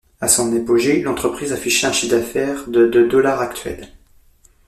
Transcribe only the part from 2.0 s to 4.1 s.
d'affaires de de dollars actuels.